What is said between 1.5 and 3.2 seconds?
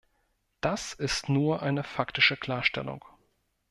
eine faktische Klarstellung.